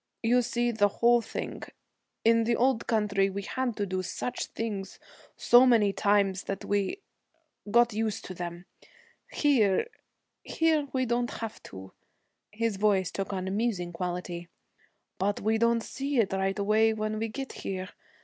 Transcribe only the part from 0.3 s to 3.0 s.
see the whole thing. In the old